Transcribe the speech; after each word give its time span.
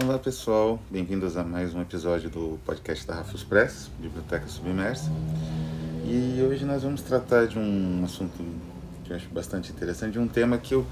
Olá 0.00 0.16
pessoal, 0.16 0.78
bem-vindos 0.88 1.36
a 1.36 1.42
mais 1.42 1.74
um 1.74 1.82
episódio 1.82 2.30
do 2.30 2.56
podcast 2.64 3.04
da 3.04 3.16
Rafus 3.16 3.42
Press, 3.42 3.90
Biblioteca 3.98 4.46
Submersa. 4.46 5.10
E 6.06 6.40
hoje 6.40 6.64
nós 6.64 6.84
vamos 6.84 7.02
tratar 7.02 7.48
de 7.48 7.58
um 7.58 8.04
assunto 8.04 8.36
que 9.02 9.12
eu 9.12 9.16
acho 9.16 9.28
bastante 9.30 9.72
interessante, 9.72 10.12
de 10.12 10.20
um 10.20 10.28
tema 10.28 10.56
que 10.56 10.72
eu 10.72 10.86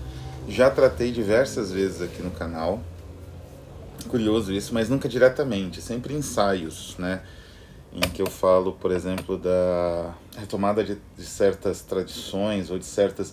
já 0.48 0.68
tratei 0.70 1.12
diversas 1.12 1.70
vezes 1.70 2.02
aqui 2.02 2.20
no 2.20 2.32
canal. 2.32 2.80
Curioso 4.08 4.52
isso, 4.52 4.74
mas 4.74 4.88
nunca 4.88 5.08
diretamente, 5.08 5.80
sempre 5.80 6.12
ensaios, 6.12 6.96
né? 6.98 7.22
Em 7.92 8.00
que 8.00 8.20
eu 8.20 8.26
falo, 8.26 8.72
por 8.72 8.90
exemplo, 8.90 9.38
da 9.38 10.14
retomada 10.36 10.82
de, 10.82 10.98
de 11.16 11.24
certas 11.24 11.80
tradições 11.80 12.72
ou 12.72 12.78
de 12.78 12.84
certas, 12.84 13.32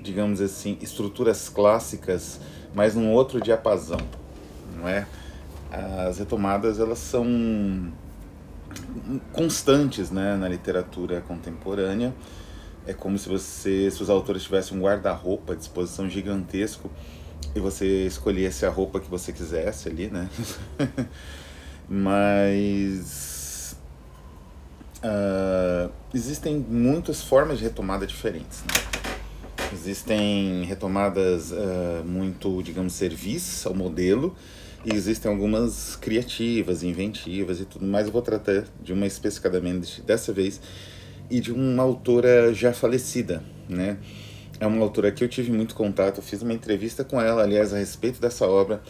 digamos 0.00 0.40
assim, 0.40 0.78
estruturas 0.80 1.48
clássicas, 1.48 2.40
mas 2.72 2.94
num 2.94 3.10
outro 3.12 3.40
diapasão, 3.40 3.98
não 4.86 4.88
é? 4.88 5.06
As 6.08 6.18
retomadas, 6.18 6.78
elas 6.78 6.98
são 6.98 7.92
constantes 9.32 10.10
né, 10.10 10.36
na 10.36 10.48
literatura 10.48 11.20
contemporânea. 11.20 12.14
É 12.86 12.92
como 12.92 13.18
se 13.18 13.28
você, 13.28 13.90
se 13.90 14.00
os 14.00 14.08
autores 14.08 14.44
tivessem 14.44 14.78
um 14.78 14.82
guarda-roupa 14.82 15.54
à 15.54 15.56
disposição 15.56 16.08
gigantesco 16.08 16.88
e 17.54 17.58
você 17.58 18.06
escolhesse 18.06 18.64
a 18.64 18.70
roupa 18.70 19.00
que 19.00 19.10
você 19.10 19.32
quisesse 19.32 19.88
ali, 19.88 20.06
né? 20.06 20.28
Mas 21.88 23.76
uh, 24.98 25.90
existem 26.14 26.56
muitas 26.56 27.22
formas 27.22 27.58
de 27.58 27.64
retomada 27.64 28.06
diferentes. 28.06 28.62
Né? 28.62 28.68
Existem 29.72 30.64
retomadas 30.64 31.50
uh, 31.50 32.04
muito, 32.04 32.62
digamos, 32.62 32.92
serviço 32.92 33.68
ao 33.68 33.74
modelo, 33.74 34.34
e 34.86 34.94
existem 34.94 35.28
algumas 35.28 35.96
criativas, 35.96 36.84
inventivas 36.84 37.60
e 37.60 37.64
tudo 37.64 37.84
mais. 37.84 38.06
Eu 38.06 38.12
vou 38.12 38.22
tratar 38.22 38.64
de 38.80 38.92
uma 38.92 39.04
especificadamente 39.04 40.00
dessa 40.00 40.32
vez 40.32 40.60
e 41.28 41.40
de 41.40 41.52
uma 41.52 41.82
autora 41.82 42.54
já 42.54 42.72
falecida, 42.72 43.42
né? 43.68 43.98
É 44.60 44.66
uma 44.66 44.80
autora 44.80 45.10
que 45.10 45.24
eu 45.24 45.28
tive 45.28 45.50
muito 45.50 45.74
contato, 45.74 46.22
fiz 46.22 46.40
uma 46.40 46.52
entrevista 46.52 47.02
com 47.02 47.20
ela, 47.20 47.42
aliás, 47.42 47.74
a 47.74 47.78
respeito 47.78 48.20
dessa 48.20 48.46
obra 48.46 48.80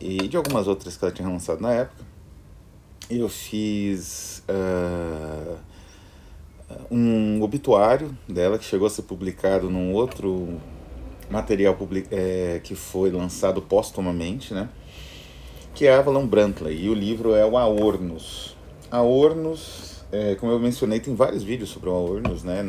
e 0.00 0.28
de 0.28 0.36
algumas 0.36 0.68
outras 0.68 0.96
que 0.96 1.04
ela 1.04 1.12
tinha 1.12 1.28
lançado 1.28 1.60
na 1.60 1.72
época. 1.72 2.04
Eu 3.10 3.28
fiz 3.28 4.44
uh, 4.48 5.58
um 6.88 7.42
obituário 7.42 8.16
dela 8.28 8.56
que 8.56 8.64
chegou 8.64 8.86
a 8.86 8.90
ser 8.90 9.02
publicado 9.02 9.68
num 9.68 9.92
outro 9.92 10.60
material 11.28 11.74
public, 11.74 12.06
é, 12.12 12.60
que 12.62 12.76
foi 12.76 13.10
lançado 13.10 13.60
póstumamente, 13.60 14.54
né? 14.54 14.68
Que 15.74 15.86
é 15.86 15.94
Avalon 15.94 16.26
Brantley, 16.26 16.84
e 16.84 16.88
o 16.88 16.94
livro 16.94 17.34
é 17.34 17.44
o 17.44 17.56
Aornos. 17.56 18.56
Aornos, 18.90 20.04
é, 20.12 20.34
como 20.34 20.52
eu 20.52 20.58
mencionei, 20.58 21.00
tem 21.00 21.14
vários 21.14 21.42
vídeos 21.42 21.70
sobre 21.70 21.88
o 21.88 21.92
Aornos, 21.92 22.42
né, 22.42 22.62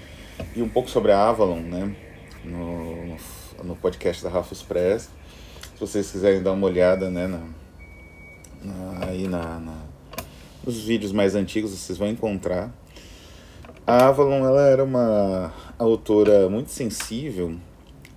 e 0.54 0.62
um 0.62 0.68
pouco 0.68 0.90
sobre 0.90 1.12
a 1.12 1.28
Avalon, 1.28 1.60
né, 1.60 1.96
no, 2.44 3.16
no 3.64 3.76
podcast 3.76 4.22
da 4.22 4.30
Rafus 4.30 4.62
Press. 4.62 5.10
Se 5.74 5.80
vocês 5.80 6.10
quiserem 6.10 6.42
dar 6.42 6.52
uma 6.52 6.66
olhada, 6.66 7.10
né, 7.10 7.26
na, 7.26 7.40
na, 8.62 9.06
aí 9.06 9.26
na, 9.26 9.58
na, 9.58 9.82
nos 10.64 10.78
vídeos 10.78 11.12
mais 11.12 11.34
antigos, 11.34 11.72
vocês 11.72 11.98
vão 11.98 12.08
encontrar. 12.08 12.72
A 13.86 14.08
Avalon, 14.08 14.46
ela 14.46 14.62
era 14.62 14.82
uma 14.82 15.52
autora 15.78 16.48
muito 16.48 16.70
sensível 16.70 17.54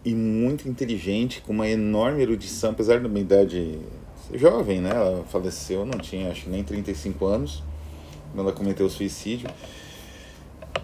e 0.05 0.14
muito 0.14 0.70
inteligente, 0.70 1.42
com 1.42 1.52
uma 1.52 1.67
enorme 1.67 2.22
erudição, 2.22 2.72
apesar 2.72 3.02
da 3.02 3.09
minha 3.09 3.22
idade 3.22 3.80
jovem, 4.33 4.81
né? 4.81 4.92
Ela 4.92 5.23
faleceu, 5.25 5.86
não 5.86 6.00
tinha 6.00 6.31
acho 6.31 6.50
nem 6.50 6.64
35 6.64 7.25
anos, 7.25 7.64
quando 8.31 8.47
ela 8.47 8.52
cometeu 8.52 8.86
o 8.86 8.89
suicídio. 8.89 9.50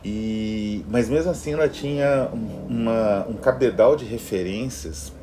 E, 0.04 0.84
mas 0.90 1.10
mesmo 1.10 1.32
assim 1.32 1.54
ela 1.54 1.70
tinha 1.70 2.30
uma, 2.68 3.26
um 3.28 3.36
cabedal 3.36 3.96
de 3.96 4.06
referências 4.06 5.14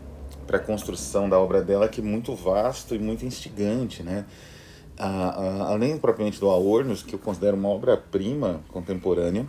para 0.46 0.56
a 0.56 0.60
construção 0.60 1.28
da 1.28 1.38
obra 1.38 1.62
dela 1.62 1.88
que 1.88 2.00
é 2.00 2.04
muito 2.04 2.34
vasto 2.34 2.94
e 2.94 2.98
muito 2.98 3.24
instigante, 3.24 4.02
né? 4.02 4.24
A, 4.98 5.06
a, 5.06 5.72
além 5.72 5.96
propriamente 5.96 6.38
do 6.40 6.48
Aornos, 6.48 7.02
que 7.02 7.14
eu 7.14 7.18
considero 7.18 7.56
uma 7.56 7.68
obra-prima 7.68 8.60
contemporânea, 8.68 9.46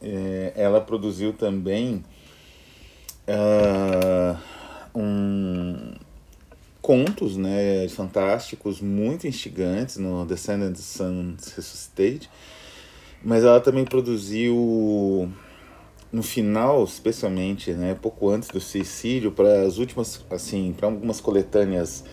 é, 0.00 0.52
ela 0.54 0.80
produziu 0.80 1.32
também 1.32 2.04
uh, 3.26 4.38
um, 4.94 5.94
contos 6.86 7.36
né, 7.36 7.88
fantásticos, 7.88 8.80
muito 8.80 9.26
instigantes 9.26 9.96
no 9.96 10.24
Descendants 10.24 10.84
Sons 10.84 11.52
Resuscitate, 11.56 12.30
mas 13.24 13.42
ela 13.42 13.60
também 13.60 13.84
produziu 13.84 15.28
no 16.12 16.22
final, 16.22 16.84
especialmente, 16.84 17.72
né, 17.72 17.96
pouco 18.00 18.30
antes 18.30 18.50
do 18.50 18.60
suicídio, 18.60 19.32
para 19.32 19.62
as 19.62 19.78
últimas, 19.78 20.24
assim, 20.30 20.72
para 20.76 20.86
algumas 20.86 21.20
coletâneas 21.20 22.04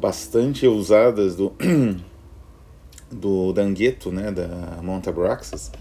bastante 0.00 0.64
ousadas 0.64 1.34
do 1.34 1.52
do 3.10 3.52
Dangueto, 3.52 4.12
né, 4.12 4.30
da 4.30 4.80
Montabraxas, 4.80 5.72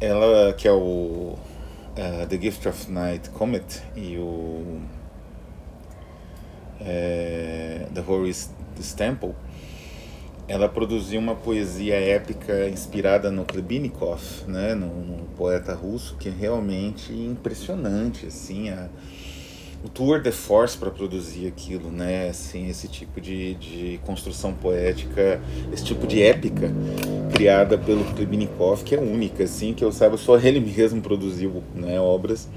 ela 0.00 0.54
que 0.54 0.66
é 0.66 0.72
o 0.72 1.36
uh, 1.36 2.26
The 2.26 2.40
Gift 2.40 2.66
of 2.66 2.90
Night 2.90 3.28
Comet 3.28 3.82
e 3.94 4.16
o 4.16 4.80
é, 6.80 7.86
The 7.94 8.02
Horace 8.06 8.50
Stample, 8.80 9.34
ela 10.46 10.68
produziu 10.68 11.20
uma 11.20 11.34
poesia 11.34 11.94
épica 11.94 12.68
inspirada 12.68 13.30
no 13.30 13.44
Klebinikov, 13.44 14.20
né, 14.46 14.74
no, 14.74 14.88
no 14.88 15.24
poeta 15.36 15.74
russo, 15.74 16.16
que 16.18 16.28
é 16.28 16.32
realmente 16.32 17.12
impressionante, 17.12 18.26
assim, 18.26 18.68
a, 18.68 18.88
o 19.82 19.88
tour 19.88 20.20
de 20.20 20.30
force 20.30 20.76
para 20.76 20.90
produzir 20.90 21.46
aquilo, 21.46 21.90
né, 21.90 22.28
assim, 22.28 22.68
esse 22.68 22.88
tipo 22.88 23.20
de, 23.20 23.54
de 23.54 24.00
construção 24.04 24.52
poética, 24.52 25.40
esse 25.72 25.84
tipo 25.84 26.06
de 26.06 26.22
épica 26.22 26.70
criada 27.34 27.78
pelo 27.78 28.04
Klebinikov, 28.14 28.82
que 28.84 28.94
é 28.94 28.98
única, 28.98 29.44
assim, 29.44 29.72
que 29.72 29.84
eu 29.84 29.92
saiba, 29.92 30.16
só 30.18 30.38
ele 30.38 30.60
mesmo 30.76 31.00
produziu, 31.00 31.62
né, 31.74 31.98
obras, 31.98 32.48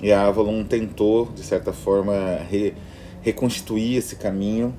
e 0.00 0.12
a 0.12 0.26
Avalon 0.26 0.62
tentou, 0.64 1.28
de 1.34 1.42
certa 1.42 1.72
forma, 1.72 2.14
re, 2.48 2.74
reconstituir 3.22 3.96
esse 3.96 4.16
caminho 4.16 4.74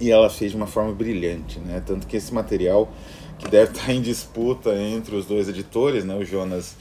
e 0.00 0.10
ela 0.10 0.28
fez 0.28 0.50
de 0.50 0.56
uma 0.56 0.66
forma 0.66 0.92
brilhante, 0.92 1.58
né? 1.58 1.82
Tanto 1.84 2.06
que 2.06 2.16
esse 2.16 2.32
material 2.32 2.92
que 3.38 3.48
deve 3.48 3.72
estar 3.72 3.92
em 3.92 4.02
disputa 4.02 4.74
entre 4.74 5.14
os 5.14 5.26
dois 5.26 5.48
editores, 5.48 6.04
né? 6.04 6.14
O 6.14 6.24
Jonas 6.24 6.76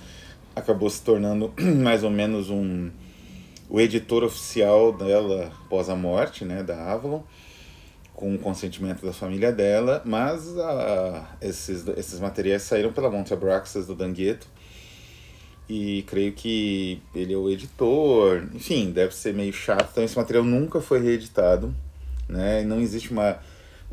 acabou 0.56 0.90
se 0.90 1.02
tornando 1.02 1.54
mais 1.82 2.04
ou 2.04 2.10
menos 2.10 2.50
um 2.50 2.90
o 3.70 3.82
editor 3.82 4.24
oficial 4.24 4.94
dela 4.94 5.52
após 5.66 5.90
a 5.90 5.96
morte, 5.96 6.46
né, 6.46 6.64
da 6.64 6.94
Avalon, 6.94 7.22
com 8.14 8.34
o 8.34 8.40
consentimento 8.40 9.06
da 9.06 9.12
família 9.12 9.52
dela, 9.52 10.02
mas 10.06 10.58
a, 10.58 11.36
esses, 11.42 11.86
esses 11.90 12.20
materiais 12.20 12.62
saíram 12.62 12.94
pela 12.94 13.12
Monte 13.12 13.34
Abraxas 13.34 13.86
do 13.86 13.94
Dangueto 13.94 14.48
e 15.70 16.04
creio 16.04 16.32
que 16.32 17.02
ele 17.14 17.34
é 17.34 17.38
o 17.38 17.50
editor, 17.50 18.48
enfim, 18.54 18.92
deve 18.92 19.14
ser 19.14 19.34
meio 19.34 19.52
chato. 19.52 19.90
Então 19.92 20.04
esse 20.04 20.16
material 20.16 20.44
nunca 20.44 20.80
foi 20.80 21.00
reeditado, 21.00 21.74
né? 22.28 22.64
Não 22.64 22.80
existe 22.80 23.12
uma, 23.12 23.38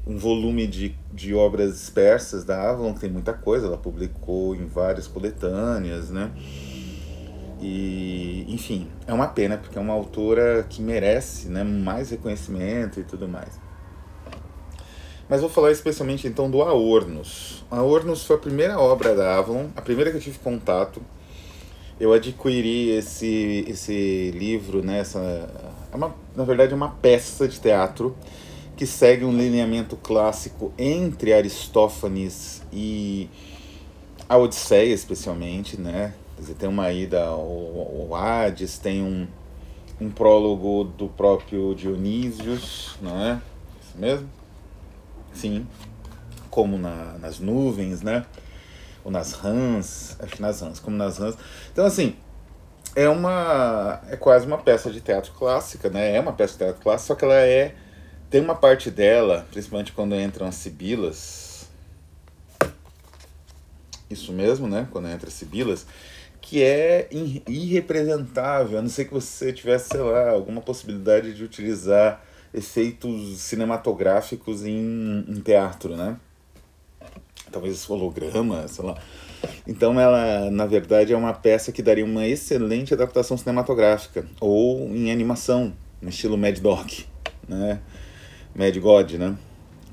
um 0.07 0.17
volume 0.17 0.67
de, 0.67 0.95
de 1.13 1.35
obras 1.35 1.73
dispersas 1.73 2.45
da 2.45 2.71
Avalon, 2.71 2.95
que 2.95 3.01
tem 3.01 3.11
muita 3.11 3.33
coisa, 3.33 3.67
ela 3.67 3.77
publicou 3.77 4.55
em 4.55 4.67
várias 4.67 5.09
coletâneas, 5.09 6.11
né? 6.11 6.31
E, 7.61 8.45
enfim, 8.49 8.89
é 9.07 9.13
uma 9.13 9.27
pena, 9.27 9.57
porque 9.57 9.79
é 9.79 9.81
uma 9.81 9.95
autora 9.95 10.65
que 10.69 10.83
merece 10.83 11.49
né, 11.49 11.65
mais 11.65 12.11
reconhecimento 12.11 13.01
e 13.01 13.05
tudo 13.05 13.27
mais. 13.27 13.59
Mas 15.29 15.41
vou 15.41 15.49
falar 15.49 15.73
especialmente 15.73 16.29
então 16.29 16.51
do 16.51 16.61
Aornos. 16.61 17.65
Aornos 17.71 18.25
foi 18.25 18.37
a 18.37 18.39
primeira 18.39 18.79
obra 18.79 19.15
da 19.15 19.39
Avalon, 19.39 19.69
a 19.75 19.81
primeira 19.81 20.11
que 20.11 20.19
eu 20.19 20.21
tive 20.21 20.39
contato 20.39 21.01
eu 21.99 22.13
adquiri 22.13 22.91
esse, 22.91 23.65
esse 23.69 24.31
livro, 24.33 24.83
né, 24.83 24.99
essa, 25.01 25.19
é 25.93 25.97
uma, 25.97 26.15
na 26.35 26.45
verdade 26.45 26.73
é 26.73 26.77
uma 26.77 26.91
peça 26.91 27.47
de 27.47 27.61
teatro 27.61 28.17
que 28.77 28.87
segue 28.87 29.25
um 29.25 29.37
lineamento 29.37 29.97
clássico 29.97 30.73
entre 30.77 31.33
Aristófanes 31.33 32.63
e 32.73 33.29
a 34.29 34.37
Odisseia, 34.37 34.93
especialmente, 34.93 35.81
né? 35.81 36.15
Quer 36.35 36.41
dizer, 36.41 36.55
tem 36.55 36.69
uma 36.69 36.91
ida 36.91 37.25
ao, 37.25 37.41
ao 37.41 38.15
Hades, 38.17 38.79
tem 38.79 39.03
um, 39.03 39.29
um 40.01 40.11
prólogo 40.11 40.85
do 40.85 41.07
próprio 41.07 41.73
Dionísios, 41.75 42.97
não 43.01 43.17
é? 43.21 43.41
Isso 43.81 43.97
mesmo? 43.97 44.29
Sim. 45.33 45.67
Como 46.51 46.77
na, 46.77 47.17
nas 47.21 47.39
nuvens, 47.39 48.03
né? 48.03 48.27
Ou 49.05 49.11
nas 49.11 49.33
rãs, 49.33 50.17
acho 50.19 50.35
que 50.35 50.43
nas 50.43 50.61
rãs, 50.61 50.81
como 50.81 50.97
nas 50.97 51.19
rãs. 51.19 51.37
Então, 51.71 51.85
assim, 51.85 52.17
é 52.97 53.09
uma. 53.09 54.01
É 54.09 54.17
quase 54.17 54.47
uma 54.47 54.59
peça 54.59 54.91
de 54.91 55.01
teatro 55.01 55.33
clássica, 55.33 55.91
né? 55.91 56.17
É 56.17 56.21
uma 56.21 56.33
peça 56.33 56.55
de 56.55 56.59
teatro 56.59 56.83
clássico, 56.83 57.09
só 57.09 57.15
que 57.15 57.25
ela 57.25 57.35
é 57.35 57.75
tem 58.35 58.41
uma 58.41 58.57
parte 58.57 58.91
dela, 58.91 59.47
principalmente 59.53 59.93
quando 59.93 60.17
entram 60.17 60.49
as 60.49 60.57
sibilas, 60.57 61.69
isso 64.11 64.33
mesmo, 64.33 64.67
né? 64.67 64.89
Quando 64.91 65.07
entra 65.07 65.29
as 65.29 65.35
sibilas, 65.35 65.87
que 66.41 66.61
é 66.61 67.09
irrepresentável, 67.47 68.79
a 68.79 68.83
não 68.83 68.89
ser 68.89 69.05
que 69.05 69.15
você 69.15 69.53
tivesse, 69.53 69.91
sei 69.91 70.01
lá, 70.01 70.31
alguma 70.31 70.61
possibilidade 70.61 71.33
de 71.33 71.45
utilizar 71.45 72.25
efeitos 72.53 73.39
cinematográficos 73.39 74.65
em, 74.65 75.25
em 75.29 75.41
teatro, 75.41 75.97
né? 75.97 76.17
Talvez 77.55 77.89
holograma, 77.89 78.67
sei 78.67 78.85
lá. 78.85 78.99
Então 79.65 80.01
ela, 80.01 80.51
na 80.51 80.67
verdade, 80.67 81.13
é 81.13 81.17
uma 81.17 81.33
peça 81.33 81.71
que 81.71 81.81
daria 81.83 82.05
uma 82.05 82.27
excelente 82.27 82.93
adaptação 82.93 83.37
cinematográfica 83.37 84.27
ou 84.41 84.89
em 84.89 85.13
animação, 85.13 85.73
no 86.03 86.09
estilo 86.09 86.37
Mad 86.37 86.59
Dog, 86.59 87.07
né? 87.49 87.81
Mad 88.57 88.77
God, 88.77 89.13
né? 89.13 89.37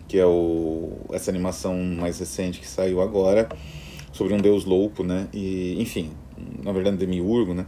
Que 0.08 0.18
é 0.18 0.26
o, 0.26 1.02
essa 1.14 1.30
animação 1.30 1.78
mais 1.78 2.18
recente 2.18 2.60
que 2.60 2.68
saiu 2.68 3.00
agora 3.00 3.48
sobre 4.12 4.34
um 4.34 4.40
deus 4.40 4.66
louco, 4.66 5.04
né? 5.04 5.28
E, 5.32 5.80
enfim, 5.80 6.12
na 6.64 6.72
verdade, 6.72 6.98
demiurgo, 6.98 7.54
né? 7.54 7.68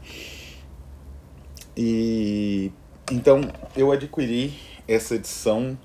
E 1.78 2.72
então 3.12 3.42
eu 3.78 3.92
adquiri 3.92 4.54
essa 4.88 5.14
edição. 5.14 5.78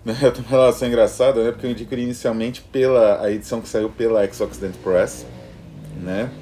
Eu 0.22 0.32
tenho 0.32 0.46
uma 0.46 0.50
relação 0.50 0.88
engraçada, 0.88 1.44
né? 1.44 1.52
Porque 1.52 1.66
eu 1.66 1.70
adquiri 1.72 2.02
inicialmente 2.02 2.62
pela 2.62 3.22
a 3.22 3.30
edição 3.30 3.60
que 3.60 3.68
saiu 3.68 3.90
pela 3.90 4.24
Ex-Occident 4.24 4.74
Press, 4.76 5.26
né? 6.02 6.32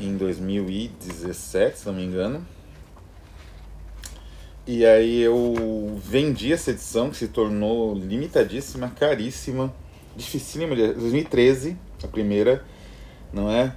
Em 0.00 0.16
2017, 0.16 1.78
se 1.78 1.86
não 1.86 1.92
me 1.92 2.02
engano. 2.02 2.46
E 4.66 4.86
aí 4.86 5.20
eu 5.20 6.00
vendi 6.02 6.54
essa 6.54 6.70
edição 6.70 7.10
que 7.10 7.18
se 7.18 7.28
tornou 7.28 7.94
limitadíssima, 7.94 8.88
caríssima, 8.88 9.74
dificílima, 10.16 10.74
2013, 10.74 11.76
a 12.02 12.08
primeira, 12.08 12.64
não 13.30 13.50
é? 13.50 13.74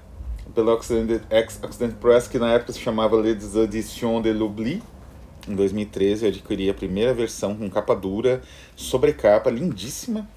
Pela 0.56 0.76
Occident, 0.76 1.24
Ex-Occident 1.30 1.96
Press, 1.96 2.28
que 2.28 2.40
na 2.40 2.54
época 2.54 2.72
se 2.72 2.80
chamava 2.80 3.18
Les 3.18 3.54
Editions 3.54 4.24
de 4.24 4.32
l'Oubli. 4.32 4.82
Em 5.48 5.56
2013 5.56 6.26
eu 6.26 6.30
adquiri 6.30 6.70
a 6.70 6.74
primeira 6.74 7.14
versão 7.14 7.56
com 7.56 7.70
capa 7.70 7.96
dura, 7.96 8.42
sobrecapa, 8.76 9.50
lindíssima. 9.50 10.28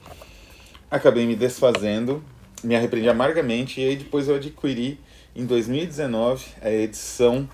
Acabei 0.90 1.26
me 1.26 1.36
desfazendo, 1.36 2.22
me 2.62 2.74
arrependi 2.74 3.08
amargamente, 3.08 3.80
e 3.80 3.88
aí 3.88 3.96
depois 3.96 4.28
eu 4.28 4.36
adquiri 4.36 4.98
em 5.34 5.44
2019 5.44 6.44
a 6.62 6.70
edição 6.70 7.48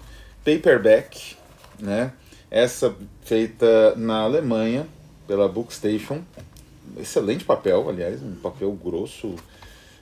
paperback, 0.45 1.37
né? 1.79 2.13
Essa 2.51 2.95
feita 3.23 3.95
na 3.97 4.21
Alemanha 4.21 4.87
pela 5.27 5.49
Bookstation. 5.49 6.23
Excelente 6.99 7.45
papel, 7.45 7.89
aliás, 7.89 8.23
um 8.23 8.35
papel 8.35 8.71
grosso. 8.73 9.35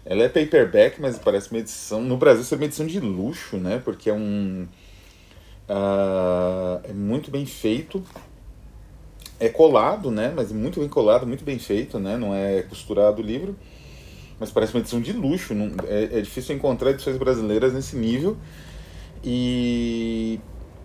Ela 0.05 0.25
é 0.25 0.29
paperback, 0.29 1.01
mas 1.01 1.19
parece 1.19 1.51
uma 1.51 1.61
edição. 1.61 2.01
No 2.03 2.17
Brasil, 2.17 2.43
isso 2.43 2.55
é 2.55 2.57
uma 2.57 2.65
edição 2.65 2.87
de 2.87 2.99
luxo, 2.99 3.57
né? 3.57 3.81
Porque 3.85 4.11
é 4.11 4.13
um. 4.13 4.67
Uh, 5.71 6.81
é 6.83 6.93
muito 6.93 7.31
bem 7.31 7.47
feito. 7.47 8.03
É 9.39 9.49
colado, 9.49 10.11
né? 10.11 10.33
Mas 10.35 10.51
muito 10.51 10.81
bem 10.81 10.89
colado, 10.89 11.25
muito 11.27 11.45
bem 11.45 11.61
feito, 11.61 12.01
né? 12.01 12.17
Não 12.17 12.35
é 12.35 12.63
costurado 12.63 13.23
o 13.23 13.25
livro. 13.25 13.57
Mas 14.41 14.51
parece 14.51 14.75
uma 14.75 14.81
edição 14.81 15.01
de 15.01 15.13
luxo. 15.13 15.55
Não, 15.55 15.71
é, 15.87 16.19
é 16.19 16.21
difícil 16.21 16.57
encontrar 16.57 16.91
edições 16.91 17.17
brasileiras 17.17 17.73
nesse 17.73 17.95
nível. 17.95 18.37
E 19.23 20.41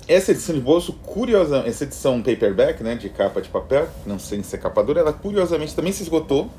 essa 0.07 0.31
edição 0.31 0.53
de 0.53 0.61
bolso, 0.61 0.93
curiosa, 0.93 1.63
essa 1.65 1.83
edição 1.83 2.21
paperback, 2.21 2.83
né, 2.83 2.95
de 2.95 3.09
capa 3.09 3.41
de 3.41 3.49
papel, 3.49 3.87
não 4.05 4.19
sei 4.19 4.43
se 4.43 4.55
é 4.55 4.59
capa 4.59 4.83
dura, 4.83 4.99
ela 4.99 5.13
curiosamente 5.13 5.73
também 5.73 5.91
se 5.91 6.03
esgotou. 6.03 6.49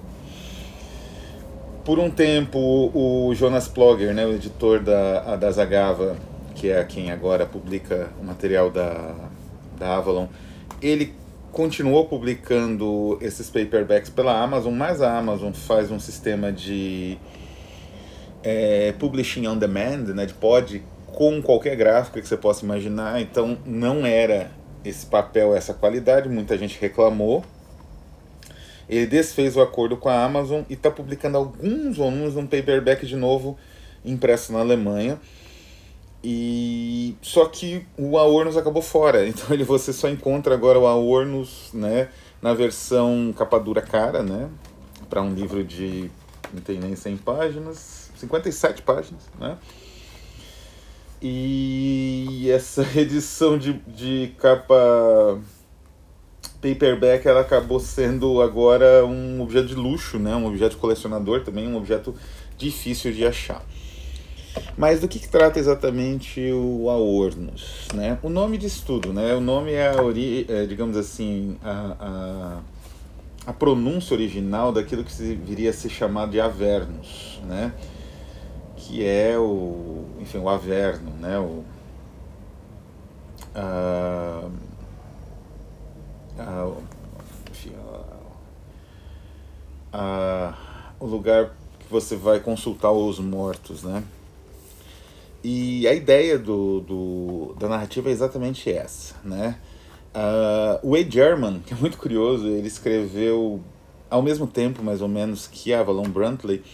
Por 1.84 2.00
um 2.00 2.10
tempo, 2.10 2.58
o 2.92 3.32
Jonas 3.34 3.68
Plogger, 3.68 4.12
né, 4.12 4.26
o 4.26 4.32
editor 4.32 4.80
da, 4.80 5.36
da 5.36 5.50
Zagava, 5.52 6.16
que 6.56 6.70
é 6.70 6.82
quem 6.84 7.12
agora 7.12 7.46
publica 7.46 8.10
o 8.20 8.24
material 8.24 8.70
da, 8.70 9.14
da 9.78 9.96
Avalon, 9.96 10.26
ele 10.82 11.14
continuou 11.52 12.06
publicando 12.06 13.18
esses 13.20 13.48
paperbacks 13.48 14.10
pela 14.10 14.38
Amazon, 14.42 14.74
mas 14.74 15.00
a 15.00 15.16
Amazon 15.16 15.52
faz 15.52 15.90
um 15.90 16.00
sistema 16.00 16.50
de 16.50 17.18
é, 18.42 18.92
publishing 18.98 19.46
on 19.46 19.56
demand, 19.56 20.14
né, 20.14 20.26
de 20.26 20.34
pod 20.34 20.82
com 21.06 21.40
qualquer 21.40 21.76
gráfica 21.76 22.20
que 22.20 22.28
você 22.28 22.36
possa 22.36 22.64
imaginar, 22.64 23.20
então 23.20 23.56
não 23.64 24.04
era 24.04 24.50
esse 24.84 25.06
papel, 25.06 25.54
essa 25.54 25.74
qualidade, 25.74 26.28
muita 26.28 26.56
gente 26.56 26.78
reclamou. 26.80 27.44
Ele 28.88 29.06
desfez 29.06 29.56
o 29.56 29.60
acordo 29.60 29.96
com 29.96 30.08
a 30.08 30.24
Amazon 30.24 30.62
e 30.70 30.74
está 30.74 30.90
publicando 30.90 31.38
alguns 31.38 31.96
volumes 31.96 32.34
num 32.34 32.46
paperback 32.46 33.04
de 33.04 33.16
novo, 33.16 33.58
impresso 34.04 34.52
na 34.52 34.60
Alemanha. 34.60 35.18
E 36.28 37.16
só 37.22 37.44
que 37.46 37.86
o 37.96 38.18
Aornos 38.18 38.56
acabou 38.56 38.82
fora, 38.82 39.24
então 39.30 39.46
ele 39.54 39.62
você 39.62 39.92
só 39.92 40.08
encontra 40.08 40.54
agora 40.54 40.76
o 40.76 40.84
Aornos, 40.84 41.70
né, 41.72 42.08
na 42.42 42.52
versão 42.52 43.32
capa 43.38 43.60
dura 43.60 43.80
cara, 43.80 44.24
né, 44.24 44.50
para 45.08 45.22
um 45.22 45.32
livro 45.32 45.62
de 45.62 46.10
não 46.52 46.60
tem 46.60 46.80
nem 46.80 46.96
100 46.96 47.18
páginas, 47.18 48.10
57 48.16 48.82
páginas, 48.82 49.22
né? 49.38 49.56
E 51.22 52.50
essa 52.50 52.82
edição 52.98 53.56
de, 53.56 53.74
de 53.86 54.34
capa 54.38 55.40
paperback 56.60 57.26
ela 57.28 57.42
acabou 57.42 57.78
sendo 57.78 58.42
agora 58.42 59.06
um 59.06 59.40
objeto 59.40 59.68
de 59.68 59.74
luxo, 59.76 60.18
né? 60.18 60.34
um 60.34 60.46
objeto 60.46 60.76
colecionador 60.78 61.44
também, 61.44 61.68
um 61.68 61.76
objeto 61.76 62.14
difícil 62.56 63.12
de 63.12 63.24
achar. 63.24 63.64
Mas 64.76 65.00
do 65.00 65.08
que, 65.08 65.18
que 65.18 65.28
trata 65.28 65.58
exatamente 65.58 66.40
o 66.52 66.88
Aornos? 66.90 67.88
Né? 67.94 68.18
O 68.22 68.28
nome 68.28 68.58
de 68.58 68.66
estudo, 68.66 69.12
né? 69.12 69.34
o 69.34 69.40
nome 69.40 69.72
é, 69.72 69.88
a 69.88 70.02
ori 70.02 70.46
é, 70.48 70.66
digamos 70.66 70.96
assim, 70.96 71.56
a, 71.62 71.96
a, 73.46 73.50
a 73.50 73.52
pronúncia 73.52 74.14
original 74.14 74.72
daquilo 74.72 75.02
que 75.04 75.12
viria 75.34 75.70
a 75.70 75.72
ser 75.72 75.88
chamado 75.88 76.30
de 76.30 76.40
Avernus. 76.40 77.40
Né? 77.46 77.72
que 78.86 79.04
é 79.04 79.36
o, 79.36 80.04
enfim, 80.20 80.38
o 80.38 80.48
Averno, 80.48 81.10
né? 81.18 81.38
O, 81.40 81.64
a, 83.52 84.48
a, 86.38 86.72
enfim, 87.50 87.72
a, 89.92 90.54
o 91.00 91.06
lugar 91.06 91.50
que 91.80 91.90
você 91.90 92.14
vai 92.14 92.38
consultar 92.38 92.92
os 92.92 93.18
mortos, 93.18 93.82
né? 93.82 94.04
E 95.48 95.86
a 95.86 95.94
ideia 95.94 96.36
do, 96.36 96.80
do, 96.80 97.54
da 97.56 97.68
narrativa 97.68 98.08
é 98.08 98.12
exatamente 98.12 98.68
essa, 98.68 99.14
né? 99.22 99.56
Uh, 100.12 100.88
o 100.88 100.90
Wade 100.96 101.08
German, 101.08 101.60
que 101.64 101.72
é 101.72 101.76
muito 101.76 101.98
curioso, 101.98 102.48
ele 102.48 102.66
escreveu 102.66 103.62
ao 104.10 104.20
mesmo 104.22 104.48
tempo, 104.48 104.82
mais 104.82 105.00
ou 105.00 105.06
menos, 105.06 105.46
que 105.46 105.72
Avalon 105.72 106.08
Brantley, 106.08 106.64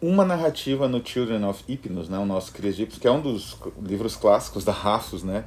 uma 0.00 0.24
narrativa 0.24 0.88
no 0.88 1.04
Children 1.06 1.44
of 1.44 1.62
Hypnos, 1.68 2.08
né, 2.08 2.18
o 2.18 2.24
nosso 2.24 2.50
Egípcio, 2.64 2.98
que 2.98 3.06
é 3.06 3.10
um 3.10 3.20
dos 3.20 3.58
livros 3.82 4.16
clássicos 4.16 4.64
da 4.64 4.72
Rafos, 4.72 5.22
né? 5.22 5.44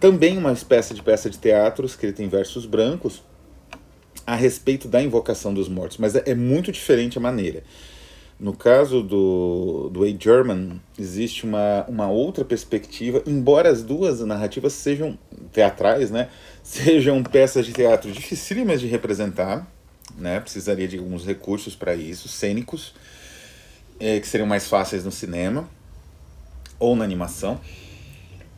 Também 0.00 0.36
uma 0.36 0.50
espécie 0.50 0.94
de 0.94 1.02
peça 1.02 1.30
de 1.30 1.38
teatro 1.38 1.86
escrita 1.86 2.24
em 2.24 2.28
versos 2.28 2.66
brancos 2.66 3.22
a 4.26 4.34
respeito 4.34 4.88
da 4.88 5.00
invocação 5.00 5.54
dos 5.54 5.68
mortos, 5.68 5.98
mas 5.98 6.16
é, 6.16 6.24
é 6.26 6.34
muito 6.34 6.72
diferente 6.72 7.18
a 7.18 7.20
maneira. 7.20 7.62
No 8.38 8.54
caso 8.54 9.02
do, 9.02 9.88
do 9.90 10.04
A. 10.04 10.08
German, 10.08 10.78
existe 10.98 11.44
uma, 11.44 11.86
uma 11.88 12.08
outra 12.08 12.44
perspectiva, 12.44 13.22
embora 13.26 13.70
as 13.70 13.82
duas 13.82 14.20
narrativas 14.20 14.74
sejam 14.74 15.18
teatrais, 15.52 16.10
né? 16.10 16.28
Sejam 16.62 17.22
peças 17.22 17.64
de 17.64 17.72
teatro 17.72 18.10
dificílimas 18.10 18.80
de 18.80 18.88
representar, 18.88 19.66
né? 20.18 20.40
Precisaria 20.40 20.86
de 20.86 20.98
alguns 20.98 21.24
recursos 21.24 21.74
para 21.74 21.94
isso, 21.94 22.28
cênicos, 22.28 22.92
é, 23.98 24.20
que 24.20 24.28
seriam 24.28 24.46
mais 24.46 24.68
fáceis 24.68 25.04
no 25.04 25.12
cinema 25.12 25.68
ou 26.78 26.94
na 26.94 27.04
animação, 27.04 27.58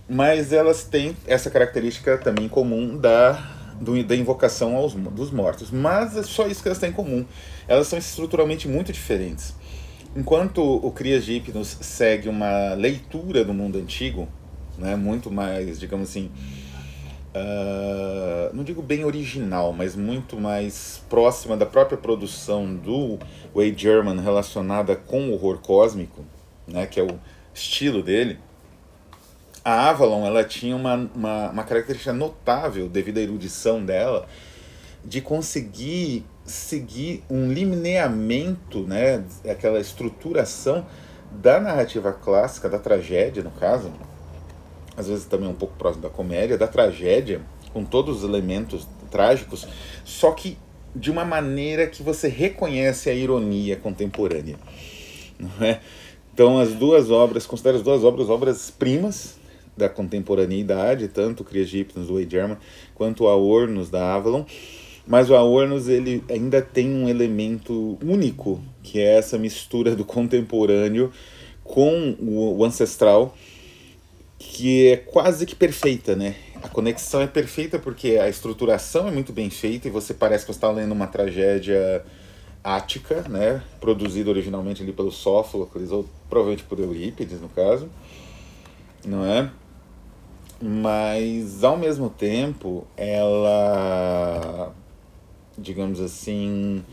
mas 0.08 0.52
elas 0.52 0.82
têm 0.82 1.16
essa 1.26 1.50
característica 1.50 2.18
também 2.18 2.48
comum 2.48 2.96
da, 2.96 3.32
do, 3.80 4.02
da 4.02 4.16
invocação 4.16 4.74
aos, 4.74 4.94
dos 4.94 5.30
mortos. 5.30 5.70
Mas 5.70 6.16
é 6.16 6.22
só 6.24 6.48
isso 6.48 6.62
que 6.62 6.68
elas 6.68 6.78
têm 6.78 6.90
em 6.90 6.92
comum. 6.92 7.24
Elas 7.68 7.86
são 7.86 7.98
estruturalmente 7.98 8.66
muito 8.66 8.92
diferentes. 8.92 9.54
Enquanto 10.18 10.60
o 10.60 10.90
Crias 10.90 11.24
de 11.24 11.34
Hipnos 11.34 11.78
segue 11.80 12.28
uma 12.28 12.74
leitura 12.74 13.44
do 13.44 13.54
mundo 13.54 13.78
antigo, 13.78 14.26
né, 14.76 14.96
muito 14.96 15.30
mais, 15.30 15.78
digamos 15.78 16.08
assim, 16.08 16.28
uh, 17.36 18.52
não 18.52 18.64
digo 18.64 18.82
bem 18.82 19.04
original, 19.04 19.72
mas 19.72 19.94
muito 19.94 20.36
mais 20.36 21.00
próxima 21.08 21.56
da 21.56 21.64
própria 21.64 21.96
produção 21.96 22.74
do 22.74 23.16
Wade 23.54 23.80
German 23.80 24.18
relacionada 24.18 24.96
com 24.96 25.28
o 25.28 25.34
horror 25.34 25.58
cósmico, 25.58 26.24
né, 26.66 26.84
que 26.84 26.98
é 26.98 27.04
o 27.04 27.16
estilo 27.54 28.02
dele, 28.02 28.40
a 29.64 29.88
Avalon 29.88 30.26
ela 30.26 30.42
tinha 30.42 30.74
uma, 30.74 30.96
uma, 31.14 31.50
uma 31.50 31.62
característica 31.62 32.12
notável 32.12 32.88
devido 32.88 33.18
à 33.18 33.20
erudição 33.20 33.84
dela, 33.84 34.26
de 35.04 35.20
conseguir 35.20 36.24
seguir 36.44 37.22
um 37.28 37.52
lineamento, 37.52 38.80
né, 38.80 39.24
aquela 39.48 39.78
estruturação 39.80 40.86
da 41.30 41.60
narrativa 41.60 42.12
clássica, 42.12 42.68
da 42.68 42.78
tragédia, 42.78 43.42
no 43.42 43.50
caso, 43.50 43.92
às 44.96 45.08
vezes 45.08 45.26
também 45.26 45.48
um 45.48 45.54
pouco 45.54 45.76
próximo 45.76 46.02
da 46.02 46.10
comédia, 46.10 46.56
da 46.56 46.66
tragédia, 46.66 47.42
com 47.72 47.84
todos 47.84 48.18
os 48.18 48.28
elementos 48.28 48.88
trágicos, 49.10 49.66
só 50.04 50.32
que 50.32 50.58
de 50.94 51.10
uma 51.10 51.24
maneira 51.24 51.86
que 51.86 52.02
você 52.02 52.28
reconhece 52.28 53.10
a 53.10 53.14
ironia 53.14 53.76
contemporânea. 53.76 54.56
Não 55.38 55.66
é? 55.66 55.80
Então, 56.32 56.58
as 56.58 56.72
duas 56.72 57.10
obras, 57.10 57.46
considero 57.46 57.76
as 57.76 57.82
duas 57.82 58.04
obras 58.04 58.28
obras 58.28 58.70
primas 58.70 59.38
da 59.76 59.88
contemporaneidade, 59.88 61.08
tanto 61.08 61.44
Cria 61.44 61.64
do 61.94 62.14
Wade 62.14 62.30
German, 62.30 62.58
quanto 62.94 63.24
o 63.24 63.28
Aornos 63.28 63.90
da 63.90 64.14
Avalon. 64.14 64.44
Mas 65.08 65.30
o 65.30 65.34
Aornos 65.34 65.88
ele 65.88 66.22
ainda 66.28 66.60
tem 66.60 66.92
um 66.92 67.08
elemento 67.08 67.96
único, 68.04 68.60
que 68.82 69.00
é 69.00 69.16
essa 69.16 69.38
mistura 69.38 69.96
do 69.96 70.04
contemporâneo 70.04 71.10
com 71.64 72.14
o, 72.20 72.62
ancestral, 72.62 73.34
que 74.38 74.88
é 74.88 74.96
quase 74.98 75.46
que 75.46 75.54
perfeita, 75.54 76.14
né? 76.14 76.34
A 76.62 76.68
conexão 76.68 77.22
é 77.22 77.26
perfeita 77.26 77.78
porque 77.78 78.18
a 78.18 78.28
estruturação 78.28 79.08
é 79.08 79.10
muito 79.10 79.32
bem 79.32 79.48
feita 79.48 79.88
e 79.88 79.90
você 79.90 80.12
parece 80.12 80.44
que 80.44 80.50
está 80.50 80.70
lendo 80.70 80.92
uma 80.92 81.06
tragédia 81.06 82.04
ática, 82.62 83.24
né? 83.30 83.62
Produzida 83.80 84.28
originalmente 84.28 84.82
ali 84.82 84.92
pelo 84.92 85.10
Sófocles 85.10 85.90
ou 85.90 86.06
provavelmente 86.28 86.64
por 86.64 86.78
Eurípides, 86.78 87.40
no 87.40 87.48
caso, 87.48 87.88
não 89.06 89.24
é? 89.24 89.50
Mas 90.60 91.64
ao 91.64 91.78
mesmo 91.78 92.10
tempo, 92.10 92.86
ela 92.94 94.74
digamos 95.58 96.00
assim, 96.00 96.84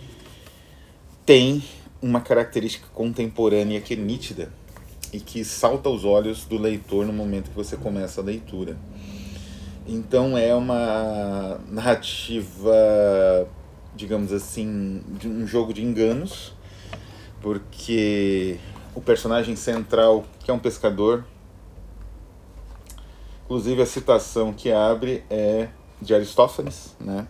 tem 1.26 1.64
uma 2.02 2.20
característica 2.20 2.88
contemporânea 2.94 3.80
que 3.80 3.94
é 3.94 3.98
nítida 3.98 4.52
e 5.14 5.20
que 5.20 5.46
salta 5.46 5.88
aos 5.88 6.04
olhos 6.04 6.46
do 6.46 6.58
leitor 6.58 7.06
no 7.06 7.14
momento 7.14 7.50
que 7.50 7.56
você 7.56 7.78
começa 7.78 8.20
a 8.20 8.24
leitura. 8.24 8.78
Então 9.88 10.38
é 10.38 10.54
uma 10.54 11.60
narrativa, 11.70 12.74
digamos 13.96 14.34
assim, 14.34 15.02
de 15.20 15.28
um 15.28 15.46
jogo 15.46 15.74
de 15.74 15.84
enganos, 15.84 16.54
porque 17.42 18.58
o 18.96 19.02
personagem 19.02 19.56
central, 19.56 20.26
que 20.44 20.50
é 20.50 20.54
um 20.54 20.60
pescador, 20.60 21.24
inclusive 23.46 23.82
a 23.82 23.86
citação 23.86 24.52
que 24.52 24.72
abre 24.72 25.24
é 25.30 25.70
de 26.02 26.16
Aristófanes, 26.16 26.96
né? 27.00 27.28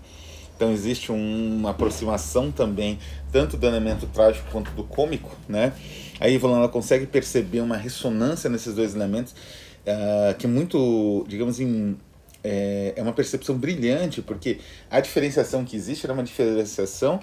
Então 0.56 0.72
existe 0.72 1.12
uma 1.12 1.72
aproximação 1.72 2.52
também, 2.52 2.98
tanto 3.32 3.58
do 3.58 3.68
elemento 3.68 4.08
trágico 4.08 4.48
quanto 4.52 4.72
do 4.72 4.84
cômico, 4.84 5.36
né? 5.50 5.74
A 6.20 6.30
Ivan 6.30 6.56
ela 6.56 6.70
consegue 6.70 7.06
perceber 7.06 7.60
uma 7.60 7.76
ressonância 7.76 8.50
nesses 8.50 8.74
dois 8.74 8.96
elementos, 8.96 9.34
uh, 9.34 10.34
que 10.38 10.46
é 10.46 10.50
muito, 10.50 11.26
digamos 11.28 11.56
assim, 11.56 11.98
é, 12.42 12.94
é 12.96 13.02
uma 13.02 13.12
percepção 13.12 13.58
brilhante, 13.58 14.22
porque 14.22 14.60
a 14.90 15.02
diferenciação 15.02 15.66
que 15.66 15.76
existe 15.76 16.06
era 16.06 16.14
uma 16.14 16.24
diferenciação 16.24 17.20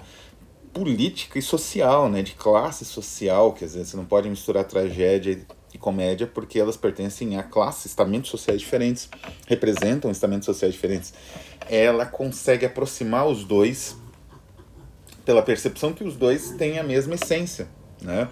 política 0.71 1.39
e 1.39 1.41
social, 1.41 2.09
né? 2.09 2.21
De 2.21 2.33
classe 2.33 2.85
social, 2.85 3.53
quer 3.53 3.65
dizer, 3.65 3.85
você 3.85 3.97
não 3.97 4.05
pode 4.05 4.29
misturar 4.29 4.63
tragédia 4.65 5.39
comédia 5.83 6.25
porque 6.25 6.57
elas 6.57 6.77
pertencem 6.77 7.37
a 7.37 7.43
classes, 7.43 7.87
estamentos 7.87 8.31
sociais 8.31 8.61
diferentes, 8.61 9.09
representam 9.45 10.09
estamentos 10.09 10.45
sociais 10.45 10.73
diferentes 10.73 11.13
ela 11.69 12.05
consegue 12.05 12.65
aproximar 12.65 13.27
os 13.27 13.43
dois 13.43 13.95
pela 15.25 15.41
percepção 15.41 15.93
que 15.93 16.03
os 16.03 16.15
dois 16.15 16.51
têm 16.51 16.79
a 16.79 16.83
mesma 16.83 17.15
essência, 17.15 17.67
né? 18.01 18.27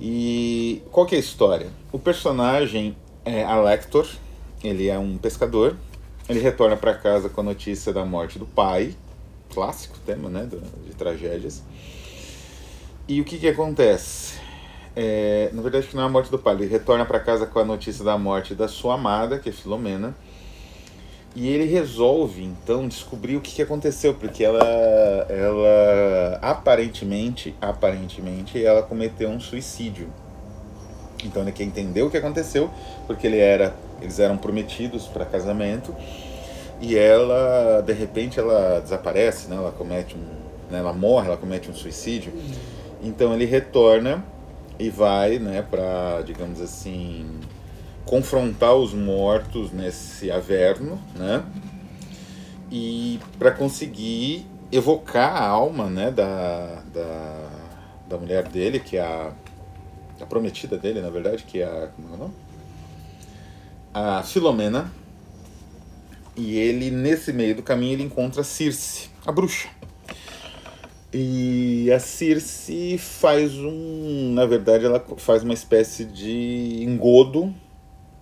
E 0.00 0.82
qual 0.90 1.06
que 1.06 1.14
é 1.14 1.18
a 1.18 1.20
história? 1.20 1.68
O 1.92 1.98
personagem 1.98 2.96
é 3.24 3.44
Alector, 3.44 4.08
ele 4.62 4.88
é 4.88 4.98
um 4.98 5.18
pescador, 5.18 5.76
ele 6.28 6.40
retorna 6.40 6.76
para 6.76 6.94
casa 6.94 7.28
com 7.28 7.40
a 7.40 7.44
notícia 7.44 7.92
da 7.92 8.04
morte 8.04 8.38
do 8.38 8.46
pai, 8.46 8.94
clássico 9.52 9.98
tema, 10.06 10.28
né, 10.28 10.48
de, 10.86 10.94
tragédias. 10.94 11.62
E 13.06 13.20
o 13.20 13.24
que 13.24 13.38
que 13.38 13.48
acontece? 13.48 14.38
É, 15.00 15.48
na 15.52 15.62
verdade, 15.62 15.86
não 15.94 16.02
é 16.02 16.06
a 16.06 16.08
morte 16.08 16.28
do 16.28 16.40
pai, 16.40 16.56
ele 16.56 16.66
retorna 16.66 17.04
para 17.04 17.20
casa 17.20 17.46
com 17.46 17.60
a 17.60 17.64
notícia 17.64 18.04
da 18.04 18.18
morte 18.18 18.52
da 18.52 18.66
sua 18.66 18.94
amada, 18.94 19.38
que 19.38 19.48
é 19.48 19.52
Filomena, 19.52 20.12
e 21.36 21.46
ele 21.46 21.66
resolve 21.66 22.42
então 22.42 22.88
descobrir 22.88 23.36
o 23.36 23.40
que, 23.40 23.54
que 23.54 23.62
aconteceu, 23.62 24.12
porque 24.14 24.42
ela, 24.42 24.58
ela 25.28 26.40
aparentemente, 26.42 27.54
aparentemente, 27.60 28.60
ela 28.64 28.82
cometeu 28.82 29.28
um 29.28 29.38
suicídio. 29.38 30.12
Então 31.24 31.42
ele 31.42 31.52
quer 31.52 31.62
entender 31.62 32.02
o 32.02 32.10
que 32.10 32.16
aconteceu, 32.16 32.68
porque 33.06 33.24
ele 33.24 33.38
era, 33.38 33.76
eles 34.02 34.18
eram 34.18 34.36
prometidos 34.36 35.06
para 35.06 35.24
casamento 35.24 35.94
e 36.80 36.98
ela, 36.98 37.82
de 37.82 37.92
repente, 37.92 38.40
ela 38.40 38.80
desaparece, 38.80 39.46
né? 39.46 39.54
Ela 39.54 39.70
comete 39.70 40.16
um, 40.16 40.72
né? 40.72 40.80
ela 40.80 40.92
morre, 40.92 41.28
ela 41.28 41.36
comete 41.36 41.70
um 41.70 41.74
suicídio. 41.74 42.32
Então 43.00 43.32
ele 43.32 43.44
retorna 43.44 44.24
e 44.78 44.90
vai, 44.90 45.38
né, 45.38 45.60
para, 45.62 46.22
digamos 46.22 46.60
assim, 46.60 47.40
confrontar 48.04 48.74
os 48.74 48.94
mortos 48.94 49.72
nesse 49.72 50.30
averno, 50.30 51.00
né? 51.16 51.44
E 52.70 53.18
para 53.38 53.50
conseguir 53.50 54.46
evocar 54.70 55.42
a 55.42 55.46
alma, 55.46 55.88
né, 55.88 56.10
da, 56.10 56.82
da, 56.92 57.50
da 58.08 58.18
mulher 58.18 58.46
dele, 58.48 58.78
que 58.78 58.96
é 58.96 59.02
a, 59.02 59.32
a 60.20 60.26
prometida 60.26 60.78
dele, 60.78 61.00
na 61.00 61.10
verdade, 61.10 61.44
que 61.44 61.60
é 61.60 61.64
a 61.64 61.88
como 61.88 62.08
é 62.08 62.14
o 62.14 62.16
nome? 62.16 62.34
A 63.92 64.22
Filomena. 64.22 64.92
E 66.36 66.56
ele 66.56 66.88
nesse 66.88 67.32
meio 67.32 67.56
do 67.56 67.64
caminho 67.64 67.94
ele 67.94 68.04
encontra 68.04 68.44
Circe, 68.44 69.10
a 69.26 69.32
bruxa. 69.32 69.68
E 71.12 71.90
a 71.90 71.98
Circe 71.98 72.98
faz 72.98 73.54
um, 73.54 74.32
na 74.34 74.44
verdade, 74.44 74.84
ela 74.84 75.02
faz 75.16 75.42
uma 75.42 75.54
espécie 75.54 76.04
de 76.04 76.82
engodo 76.82 77.54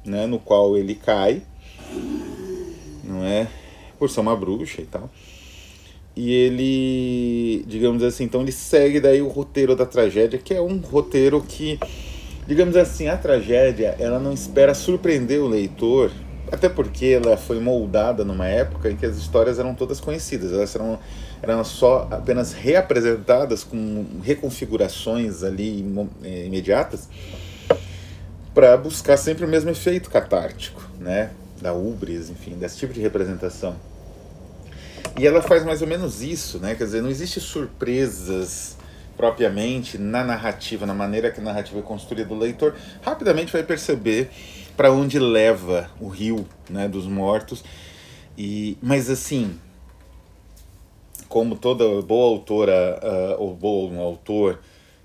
né, 0.05 0.27
no 0.27 0.39
qual 0.39 0.77
ele 0.77 0.95
cai, 0.95 1.43
não 3.03 3.25
é? 3.25 3.49
Por 3.99 4.09
ser 4.09 4.21
uma 4.21 4.37
bruxa 4.37 4.81
e 4.81 4.87
tal. 4.87 5.11
E 6.15 6.33
ele, 6.33 7.65
digamos 7.67 8.03
assim, 8.03 8.25
então 8.25 8.41
ele 8.41 8.53
segue 8.53 9.01
daí 9.01 9.21
o 9.21 9.29
roteiro 9.29 9.77
da 9.77 9.85
tragédia, 9.85 10.39
que 10.39 10.55
é 10.55 10.61
um 10.61 10.79
roteiro 10.79 11.43
que, 11.43 11.79
digamos 12.47 12.75
assim, 12.77 13.09
a 13.09 13.19
tragédia, 13.19 13.95
ela 13.99 14.19
não 14.19 14.33
espera 14.33 14.73
surpreender 14.73 15.43
o 15.43 15.47
leitor, 15.47 16.11
até 16.51 16.71
porque 16.71 17.21
ela 17.23 17.37
foi 17.37 17.61
moldada 17.61 18.25
numa 18.25 18.47
época 18.47 18.91
em 18.91 18.97
que 18.97 19.05
as 19.05 19.17
histórias 19.17 19.59
eram 19.59 19.75
todas 19.75 20.01
conhecidas, 20.01 20.53
elas 20.53 20.75
eram, 20.75 20.99
eram 21.43 21.65
só 21.65 22.09
apenas 22.11 22.53
reapresentadas 22.53 23.63
com 23.63 24.07
reconfigurações 24.23 25.43
ali 25.43 25.85
eh, 26.23 26.47
imediatas 26.47 27.09
para 28.55 28.77
buscar 28.77 29.17
sempre 29.17 29.45
o 29.45 29.49
mesmo 29.49 29.71
efeito 29.71 30.11
catártico, 30.11 30.83
né? 30.99 31.31
Da 31.61 31.75
ubris, 31.75 32.31
enfim, 32.31 32.53
desse 32.53 32.79
tipo 32.79 32.93
de 32.93 33.01
representação. 33.01 33.77
E 35.19 35.27
ela 35.27 35.43
faz 35.43 35.65
mais 35.65 35.83
ou 35.83 35.89
menos 35.89 36.23
isso, 36.23 36.59
né? 36.59 36.75
Quer 36.75 36.85
dizer, 36.85 37.03
não 37.03 37.11
existe 37.11 37.41
surpresas 37.41 38.77
propriamente 39.17 39.99
na 39.99 40.23
narrativa, 40.23 40.85
na 40.85 40.95
maneira 40.95 41.31
que 41.31 41.41
a 41.41 41.43
narrativa 41.43 41.79
é 41.79 41.83
construída. 41.83 42.33
O 42.33 42.39
leitor 42.39 42.75
rapidamente 43.03 43.53
vai 43.53 43.63
perceber 43.63 44.31
para 44.77 44.93
onde 44.93 45.19
leva 45.19 45.91
o 45.99 46.09
rio, 46.09 46.47
né, 46.69 46.87
dos 46.87 47.07
mortos. 47.07 47.65
E, 48.37 48.77
mas 48.83 49.09
assim, 49.09 49.59
como 51.37 51.55
toda 51.55 52.01
boa 52.01 52.31
autora 52.31 52.99
uh, 53.03 53.43
ou 53.43 53.55
bom 53.55 54.01
autor 54.01 54.59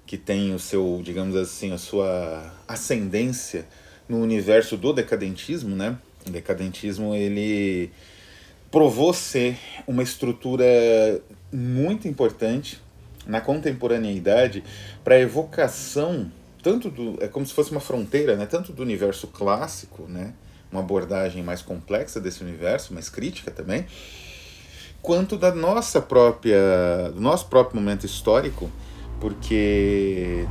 que 0.05 0.17
tem 0.17 0.55
o 0.55 0.59
seu, 0.59 1.01
digamos 1.03 1.35
assim, 1.35 1.73
a 1.73 1.77
sua 1.77 2.53
ascendência 2.65 3.67
no 4.07 4.21
universo 4.21 4.77
do 4.77 4.93
decadentismo, 4.93 5.75
né? 5.75 5.97
O 6.25 6.29
decadentismo 6.29 7.13
ele 7.13 7.91
provou 8.71 9.13
ser 9.13 9.57
uma 9.85 10.01
estrutura 10.01 10.63
muito 11.51 12.07
importante 12.07 12.79
na 13.27 13.41
contemporaneidade 13.41 14.63
para 15.03 15.19
evocação 15.19 16.31
tanto 16.63 16.89
do 16.89 17.21
é 17.21 17.27
como 17.27 17.45
se 17.45 17.53
fosse 17.53 17.71
uma 17.71 17.81
fronteira, 17.81 18.37
né? 18.37 18.45
Tanto 18.45 18.71
do 18.71 18.81
universo 18.81 19.27
clássico, 19.27 20.03
né? 20.03 20.33
Uma 20.71 20.79
abordagem 20.79 21.43
mais 21.43 21.61
complexa 21.61 22.21
desse 22.21 22.41
universo, 22.41 22.93
mais 22.93 23.09
crítica 23.09 23.51
também, 23.51 23.85
quanto 25.01 25.37
da 25.37 25.53
nossa 25.53 26.01
própria, 26.01 27.11
do 27.13 27.21
nosso 27.21 27.47
próprio 27.47 27.79
momento 27.79 28.05
histórico 28.05 28.69
porque 29.21 30.47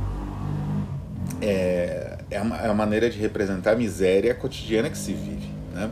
é, 1.41 2.17
é, 2.31 2.37
a, 2.37 2.41
é 2.63 2.67
a 2.69 2.73
maneira 2.73 3.09
de 3.09 3.19
representar 3.19 3.73
a 3.73 3.75
miséria 3.75 4.33
cotidiana 4.33 4.89
que 4.89 4.97
se 4.97 5.13
vive. 5.13 5.51
Né? 5.73 5.91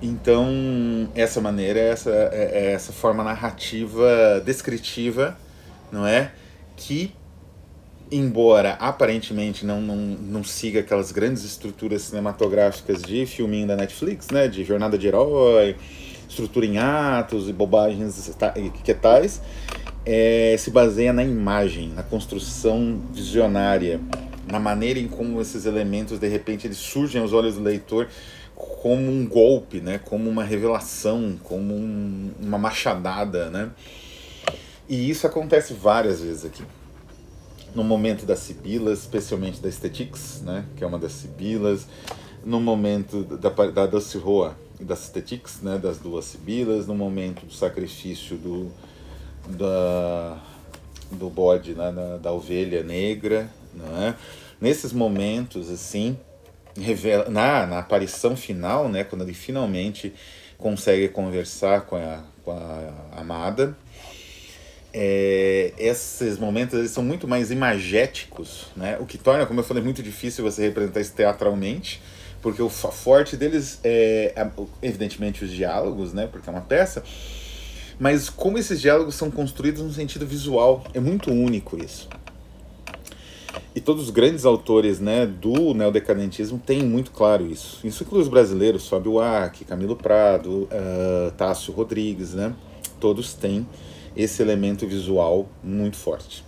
Então, 0.00 1.08
essa 1.14 1.40
maneira, 1.40 1.80
essa, 1.80 2.10
é, 2.10 2.50
é 2.52 2.72
essa 2.72 2.92
forma 2.92 3.24
narrativa 3.24 4.40
descritiva, 4.44 5.36
não 5.90 6.06
é? 6.06 6.30
Que, 6.76 7.12
embora 8.12 8.74
aparentemente 8.74 9.66
não, 9.66 9.80
não, 9.80 9.96
não 9.96 10.44
siga 10.44 10.80
aquelas 10.80 11.10
grandes 11.10 11.42
estruturas 11.42 12.02
cinematográficas 12.02 13.02
de 13.02 13.26
filminho 13.26 13.66
da 13.66 13.74
Netflix, 13.74 14.28
né? 14.28 14.46
De 14.46 14.62
jornada 14.64 14.96
de 14.96 15.08
herói, 15.08 15.76
estrutura 16.28 16.66
em 16.66 16.78
atos 16.78 17.48
e 17.48 17.52
bobagens 17.52 18.36
que 18.84 18.94
tais, 18.94 19.40
é, 20.04 20.54
se 20.58 20.70
baseia 20.70 21.12
na 21.12 21.24
imagem, 21.24 21.88
na 21.90 22.02
construção 22.02 23.00
visionária, 23.12 24.00
na 24.46 24.60
maneira 24.60 24.98
em 24.98 25.08
como 25.08 25.40
esses 25.40 25.66
elementos 25.66 26.18
de 26.18 26.28
repente 26.28 26.66
eles 26.66 26.76
surgem 26.76 27.20
aos 27.20 27.32
olhos 27.32 27.56
do 27.56 27.62
leitor 27.62 28.08
como 28.54 29.10
um 29.10 29.26
golpe, 29.26 29.80
né? 29.80 29.98
Como 29.98 30.30
uma 30.30 30.42
revelação, 30.42 31.36
como 31.42 31.74
um, 31.74 32.30
uma 32.40 32.56
machadada, 32.56 33.50
né? 33.50 33.70
E 34.88 35.10
isso 35.10 35.26
acontece 35.26 35.74
várias 35.74 36.20
vezes 36.20 36.44
aqui. 36.44 36.62
No 37.74 37.84
momento 37.84 38.24
das 38.24 38.38
sibilas, 38.38 39.00
especialmente 39.00 39.60
da 39.60 39.68
Estetics, 39.68 40.40
né? 40.42 40.64
Que 40.76 40.84
é 40.84 40.86
uma 40.86 40.98
das 40.98 41.12
sibilas. 41.12 41.86
No 42.44 42.60
momento 42.60 43.24
da, 43.24 43.50
da 43.50 43.86
Doce 43.86 44.16
Roa 44.16 44.56
das 44.80 45.04
Estetics, 45.04 45.60
né? 45.62 45.78
Das 45.78 45.98
duas 45.98 46.24
sibilas. 46.24 46.86
No 46.86 46.94
momento 46.94 47.46
do 47.46 47.52
sacrifício 47.52 48.36
do, 48.36 48.70
da, 49.48 50.38
do 51.12 51.30
bode, 51.30 51.74
né? 51.74 51.92
da, 51.92 52.16
da 52.18 52.32
ovelha 52.32 52.82
negra, 52.82 53.50
né? 53.74 54.14
Nesses 54.60 54.92
momentos, 54.92 55.70
assim, 55.70 56.16
revela, 56.80 57.28
na, 57.28 57.66
na 57.66 57.78
aparição 57.78 58.36
final, 58.36 58.88
né, 58.88 59.04
quando 59.04 59.22
ele 59.22 59.34
finalmente 59.34 60.14
consegue 60.56 61.08
conversar 61.08 61.82
com 61.82 61.96
a, 61.96 62.22
com 62.42 62.52
a 62.52 63.20
amada, 63.20 63.76
é, 64.92 65.74
esses 65.76 66.38
momentos 66.38 66.78
eles 66.78 66.90
são 66.90 67.04
muito 67.04 67.28
mais 67.28 67.50
imagéticos, 67.50 68.68
né? 68.74 68.96
o 68.98 69.04
que 69.04 69.18
torna, 69.18 69.44
como 69.44 69.60
eu 69.60 69.64
falei, 69.64 69.82
muito 69.82 70.02
difícil 70.02 70.42
você 70.42 70.62
representar 70.62 71.00
isso 71.00 71.12
teatralmente, 71.12 72.00
porque 72.46 72.62
o 72.62 72.68
forte 72.68 73.36
deles 73.36 73.80
é, 73.82 74.32
evidentemente, 74.80 75.44
os 75.44 75.50
diálogos, 75.50 76.12
né? 76.12 76.28
porque 76.30 76.48
é 76.48 76.52
uma 76.52 76.62
peça, 76.62 77.02
mas 77.98 78.30
como 78.30 78.56
esses 78.56 78.80
diálogos 78.80 79.16
são 79.16 79.32
construídos 79.32 79.82
no 79.82 79.92
sentido 79.92 80.24
visual, 80.24 80.84
é 80.94 81.00
muito 81.00 81.32
único 81.32 81.76
isso. 81.76 82.08
E 83.74 83.80
todos 83.80 84.04
os 84.04 84.10
grandes 84.10 84.44
autores 84.44 85.00
né, 85.00 85.26
do 85.26 85.74
neodecadentismo 85.74 86.56
têm 86.56 86.84
muito 86.84 87.10
claro 87.10 87.44
isso. 87.44 87.84
Isso 87.84 88.04
inclui 88.04 88.22
os 88.22 88.28
brasileiros, 88.28 88.88
Fábio 88.88 89.14
Uarque, 89.14 89.64
Camilo 89.64 89.96
Prado, 89.96 90.68
uh, 90.70 91.32
Tássio 91.36 91.74
Rodrigues, 91.74 92.32
né? 92.32 92.54
Todos 93.00 93.34
têm 93.34 93.66
esse 94.16 94.40
elemento 94.40 94.86
visual 94.86 95.48
muito 95.64 95.96
forte. 95.96 96.44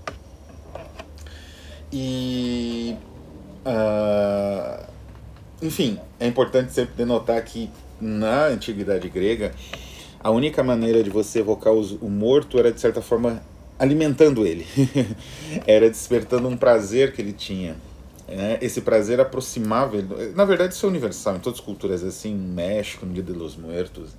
E. 1.93 2.95
Uh, 3.67 4.98
enfim, 5.63 5.99
é 6.21 6.27
importante 6.27 6.73
sempre 6.73 6.95
denotar 6.97 7.43
que 7.45 7.71
na 8.01 8.47
antiguidade 8.47 9.09
grega, 9.09 9.53
a 10.21 10.31
única 10.31 10.63
maneira 10.63 11.03
de 11.03 11.11
você 11.11 11.41
evocar 11.41 11.73
o 11.73 12.11
morto 12.11 12.59
era, 12.59 12.73
de 12.73 12.81
certa 12.81 13.03
forma, 13.03 13.43
alimentando 13.79 14.47
ele, 14.47 14.67
era 15.67 15.89
despertando 15.89 16.49
um 16.49 16.57
prazer 16.57 17.13
que 17.13 17.23
ele 17.23 17.33
tinha. 17.33 17.77
Né? 18.29 18.59
Esse 18.61 18.81
prazer 18.83 19.21
aproximava 19.21 19.97
ele. 19.97 20.09
Na 20.35 20.45
verdade, 20.45 20.75
isso 20.75 20.85
é 20.85 20.89
universal 20.89 21.37
em 21.37 21.41
todas 21.41 21.61
as 21.61 21.65
culturas, 21.65 22.05
assim, 22.05 22.35
no 22.35 22.53
México, 22.53 23.07
no 23.07 23.13
Dia 23.13 23.23
de 23.23 23.33
los 23.33 23.57
Muertos, 23.57 24.11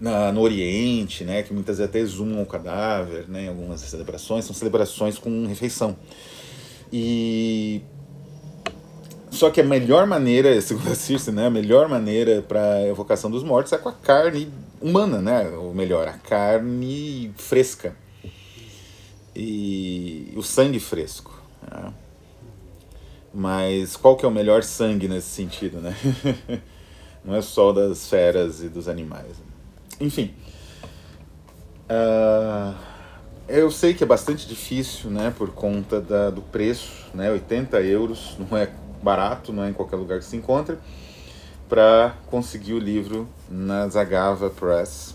na, 0.00 0.32
no 0.32 0.40
Oriente, 0.40 1.24
né, 1.24 1.42
que 1.42 1.52
muitas 1.52 1.78
vezes 1.78 1.88
até 1.88 1.98
exumam 1.98 2.42
o 2.42 2.46
cadáver, 2.46 3.28
né, 3.28 3.44
em 3.44 3.48
algumas 3.48 3.80
celebrações, 3.80 4.44
são 4.44 4.54
celebrações 4.54 5.18
com 5.18 5.46
refeição. 5.46 5.96
E 6.92 7.82
só 9.32 9.50
que 9.50 9.62
a 9.62 9.64
melhor 9.64 10.06
maneira, 10.06 10.60
segundo 10.62 10.92
a 10.92 10.94
Circe, 10.94 11.32
né, 11.32 11.46
a 11.46 11.50
melhor 11.50 11.88
maneira 11.88 12.42
para 12.42 12.86
evocação 12.86 13.30
dos 13.30 13.42
mortos 13.42 13.72
é 13.72 13.78
com 13.78 13.88
a 13.88 13.92
carne 13.92 14.52
humana, 14.80 15.22
né, 15.22 15.48
ou 15.48 15.74
melhor, 15.74 16.06
a 16.06 16.12
carne 16.12 17.32
fresca 17.36 17.96
e 19.34 20.32
o 20.36 20.42
sangue 20.42 20.78
fresco. 20.78 21.32
Né? 21.62 21.92
Mas 23.32 23.96
qual 23.96 24.16
que 24.16 24.24
é 24.26 24.28
o 24.28 24.30
melhor 24.30 24.62
sangue 24.62 25.08
nesse 25.08 25.28
sentido, 25.28 25.80
né? 25.80 25.96
Não 27.24 27.34
é 27.34 27.40
só 27.40 27.72
das 27.72 28.08
feras 28.08 28.62
e 28.62 28.68
dos 28.68 28.88
animais. 28.88 29.36
Enfim, 29.98 30.34
uh, 31.88 32.74
eu 33.48 33.70
sei 33.70 33.94
que 33.94 34.02
é 34.02 34.06
bastante 34.06 34.46
difícil, 34.46 35.08
né, 35.10 35.32
por 35.36 35.52
conta 35.52 36.00
da, 36.00 36.30
do 36.30 36.42
preço, 36.42 37.06
né, 37.14 37.30
80 37.30 37.80
euros, 37.82 38.36
não 38.38 38.58
é 38.58 38.68
barato, 39.02 39.52
não 39.52 39.64
é 39.64 39.70
em 39.70 39.72
qualquer 39.72 39.96
lugar 39.96 40.18
que 40.18 40.24
se 40.24 40.36
encontre, 40.36 40.76
para 41.68 42.14
conseguir 42.26 42.74
o 42.74 42.78
livro 42.78 43.28
na 43.50 43.88
Zagava 43.88 44.50
Press. 44.50 45.14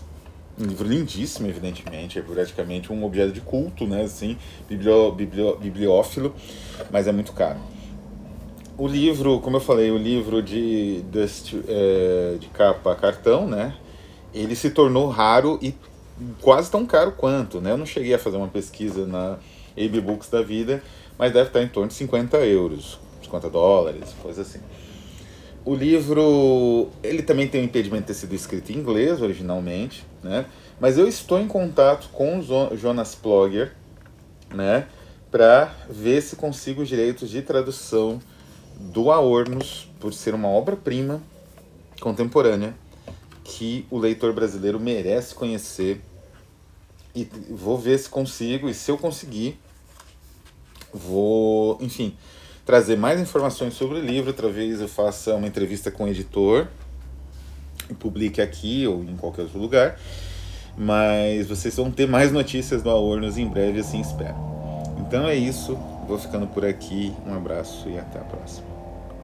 Um 0.60 0.64
livro 0.64 0.88
lindíssimo, 0.88 1.46
evidentemente, 1.46 2.18
é 2.18 2.22
praticamente 2.22 2.92
um 2.92 3.04
objeto 3.04 3.32
de 3.32 3.40
culto, 3.40 3.86
né, 3.86 4.02
assim, 4.02 4.36
biblio, 4.68 5.12
biblio, 5.12 5.56
bibliófilo, 5.56 6.34
mas 6.90 7.06
é 7.06 7.12
muito 7.12 7.32
caro. 7.32 7.60
O 8.76 8.88
livro, 8.88 9.38
como 9.40 9.56
eu 9.56 9.60
falei, 9.60 9.90
o 9.92 9.96
livro 9.96 10.42
de, 10.42 11.02
de, 11.02 11.26
é, 11.68 12.36
de 12.40 12.48
capa 12.48 12.94
cartão, 12.96 13.46
né, 13.46 13.74
ele 14.34 14.56
se 14.56 14.70
tornou 14.70 15.08
raro 15.08 15.58
e 15.62 15.74
quase 16.40 16.68
tão 16.68 16.84
caro 16.84 17.12
quanto, 17.12 17.60
né, 17.60 17.70
eu 17.70 17.78
não 17.78 17.86
cheguei 17.86 18.14
a 18.14 18.18
fazer 18.18 18.36
uma 18.36 18.48
pesquisa 18.48 19.06
na 19.06 19.38
AB 19.76 20.00
Books 20.00 20.28
da 20.28 20.42
vida, 20.42 20.82
mas 21.16 21.32
deve 21.32 21.50
estar 21.50 21.62
em 21.62 21.68
torno 21.68 21.88
de 21.88 21.94
50 21.94 22.36
euros, 22.38 22.98
50 23.28 23.50
dólares, 23.50 24.14
coisa 24.20 24.42
assim. 24.42 24.60
O 25.64 25.74
livro, 25.74 26.88
ele 27.02 27.22
também 27.22 27.46
tem 27.46 27.60
o 27.60 27.64
impedimento 27.64 28.02
de 28.02 28.06
ter 28.08 28.14
sido 28.14 28.34
escrito 28.34 28.72
em 28.72 28.76
inglês 28.76 29.20
originalmente, 29.20 30.04
né? 30.22 30.46
Mas 30.80 30.96
eu 30.96 31.06
estou 31.06 31.38
em 31.38 31.46
contato 31.46 32.08
com 32.10 32.38
o 32.38 32.76
Jonas 32.76 33.14
Plogger, 33.14 33.72
né? 34.54 34.86
Para 35.30 35.74
ver 35.90 36.22
se 36.22 36.36
consigo 36.36 36.82
os 36.82 36.88
direitos 36.88 37.28
de 37.28 37.42
tradução 37.42 38.18
do 38.80 39.10
Aornos, 39.10 39.90
por 40.00 40.14
ser 40.14 40.34
uma 40.34 40.48
obra-prima 40.48 41.20
contemporânea 42.00 42.74
que 43.44 43.84
o 43.90 43.98
leitor 43.98 44.32
brasileiro 44.32 44.78
merece 44.78 45.34
conhecer. 45.34 46.00
E 47.14 47.28
vou 47.50 47.76
ver 47.76 47.98
se 47.98 48.08
consigo, 48.08 48.68
e 48.68 48.74
se 48.74 48.90
eu 48.90 48.96
conseguir, 48.96 49.58
vou, 50.94 51.76
enfim, 51.80 52.16
trazer 52.68 52.98
mais 52.98 53.18
informações 53.18 53.72
sobre 53.72 53.96
o 53.96 54.00
livro. 54.02 54.28
Outra 54.28 54.50
vez 54.50 54.82
eu 54.82 54.88
faça 54.88 55.34
uma 55.34 55.46
entrevista 55.46 55.90
com 55.90 56.04
o 56.04 56.08
editor 56.08 56.68
e 57.88 57.94
publique 57.94 58.42
aqui 58.42 58.86
ou 58.86 59.02
em 59.02 59.16
qualquer 59.16 59.40
outro 59.40 59.58
lugar. 59.58 59.98
Mas 60.76 61.46
vocês 61.46 61.74
vão 61.76 61.90
ter 61.90 62.06
mais 62.06 62.30
notícias 62.30 62.82
do 62.82 62.90
Aornos 62.90 63.38
em 63.38 63.48
breve, 63.48 63.80
assim 63.80 64.02
espero. 64.02 64.36
Então 64.98 65.26
é 65.26 65.34
isso. 65.34 65.78
Vou 66.06 66.18
ficando 66.18 66.46
por 66.46 66.62
aqui. 66.62 67.10
Um 67.26 67.34
abraço 67.34 67.88
e 67.88 67.98
até 67.98 68.18
a 68.18 68.24
próxima. 68.24 68.67